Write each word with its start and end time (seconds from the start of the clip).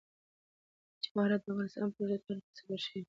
جواهرات 1.03 1.41
د 1.45 1.47
افغانستان 1.53 1.87
په 1.93 1.99
اوږده 2.01 2.17
تاریخ 2.25 2.43
کې 2.45 2.53
ذکر 2.57 2.79
شوی 2.85 2.99
دی. 2.99 2.99